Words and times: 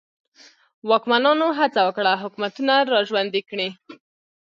واکمنانو 0.89 1.47
هڅه 1.59 1.81
وکړه 1.87 2.11
حکومتونه 2.23 2.73
را 2.91 2.99
ژوندي 3.09 3.41
کړي. 3.49 3.69